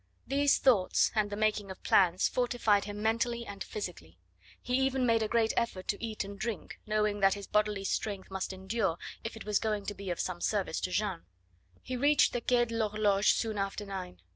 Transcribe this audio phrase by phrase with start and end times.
[0.25, 4.17] These thoughts, and the making of plans, fortified him mentally and physically;
[4.59, 8.31] he even made a great effort to eat and drink, knowing that his bodily strength
[8.31, 11.27] must endure if it was going to be of service to Jeanne.
[11.83, 14.19] He reached the Quai de l'Horloge soon after nine.